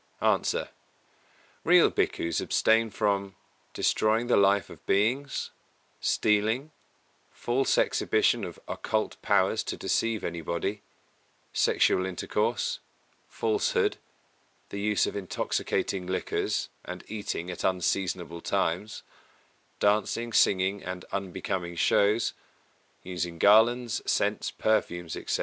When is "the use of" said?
14.69-15.15